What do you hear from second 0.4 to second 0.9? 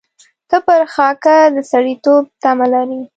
ته پر